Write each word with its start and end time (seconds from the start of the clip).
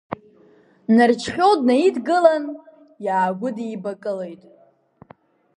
Нарџьхьоу 0.95 1.53
днаидгылан, 1.59 2.45
иаагәыдибакылеит. 3.05 4.43